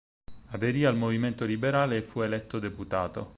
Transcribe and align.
Aderì 0.55 0.83
al 0.83 0.95
movimento 0.97 1.45
liberale 1.45 1.97
e 1.97 2.01
fu 2.01 2.21
eletto 2.21 2.57
deputato. 2.57 3.29